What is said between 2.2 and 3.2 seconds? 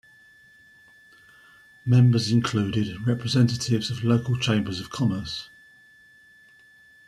included